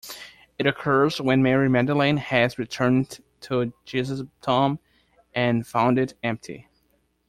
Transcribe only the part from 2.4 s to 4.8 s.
returned to Jesus' tomb